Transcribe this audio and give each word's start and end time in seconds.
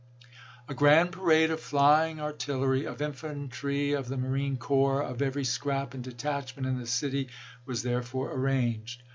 A 0.67 0.73
grand 0.73 1.11
parade 1.11 1.51
of 1.51 1.59
flying 1.59 2.19
artillery, 2.19 2.85
of 2.85 3.03
infantry, 3.03 3.91
of 3.93 4.07
the 4.07 4.17
marine 4.17 4.57
corps, 4.57 5.03
of 5.03 5.21
every 5.21 5.43
scrap 5.43 5.93
and 5.93 6.03
detachment 6.03 6.67
in 6.67 6.79
the 6.79 6.87
city 6.87 7.29
was 7.67 7.83
therefore 7.83 8.31
arranged. 8.33 9.03